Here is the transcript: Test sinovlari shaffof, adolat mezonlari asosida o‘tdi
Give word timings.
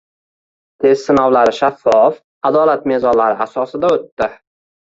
Test 0.85 1.09
sinovlari 1.09 1.53
shaffof, 1.59 2.17
adolat 2.53 2.89
mezonlari 2.95 3.41
asosida 3.49 3.95
o‘tdi 3.99 4.35